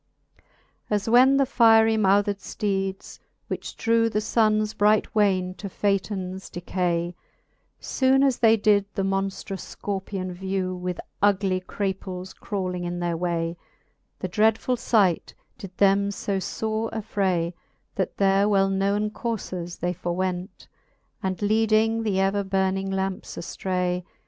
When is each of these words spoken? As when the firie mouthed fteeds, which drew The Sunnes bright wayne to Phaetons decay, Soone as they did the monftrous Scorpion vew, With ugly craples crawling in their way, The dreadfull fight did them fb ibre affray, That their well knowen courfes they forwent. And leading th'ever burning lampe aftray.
As 0.89 1.07
when 1.07 1.37
the 1.37 1.45
firie 1.45 1.95
mouthed 1.95 2.39
fteeds, 2.39 3.19
which 3.49 3.77
drew 3.77 4.09
The 4.09 4.19
Sunnes 4.19 4.73
bright 4.75 5.13
wayne 5.13 5.53
to 5.59 5.69
Phaetons 5.69 6.49
decay, 6.49 7.13
Soone 7.79 8.23
as 8.25 8.39
they 8.39 8.57
did 8.57 8.85
the 8.95 9.03
monftrous 9.03 9.59
Scorpion 9.59 10.33
vew, 10.33 10.73
With 10.75 10.99
ugly 11.21 11.59
craples 11.61 12.33
crawling 12.33 12.83
in 12.83 12.97
their 12.97 13.15
way, 13.15 13.57
The 14.17 14.27
dreadfull 14.27 14.77
fight 14.77 15.35
did 15.59 15.77
them 15.77 16.09
fb 16.09 16.49
ibre 16.89 16.97
affray, 16.97 17.53
That 17.93 18.17
their 18.17 18.49
well 18.49 18.71
knowen 18.71 19.11
courfes 19.11 19.81
they 19.81 19.93
forwent. 19.93 20.67
And 21.21 21.39
leading 21.43 22.03
th'ever 22.03 22.43
burning 22.43 22.89
lampe 22.89 23.21
aftray. 23.25 24.01